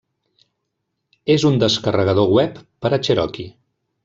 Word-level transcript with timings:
És 1.35 1.45
un 1.51 1.59
descarregador 1.65 2.35
web 2.39 2.61
per 2.87 2.93
a 2.99 3.03
Cherokee. 3.09 3.55